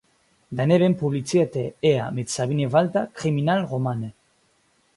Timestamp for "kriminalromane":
3.13-4.13